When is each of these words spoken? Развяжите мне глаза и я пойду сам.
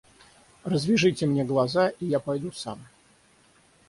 Развяжите 0.73 1.27
мне 1.27 1.45
глаза 1.45 1.87
и 1.89 2.07
я 2.13 2.19
пойду 2.19 2.51
сам. 2.61 2.81